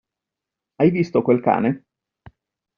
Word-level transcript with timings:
Hai 0.79 0.89
visto 0.89 1.21
quel 1.21 1.39
cane? 1.41 1.83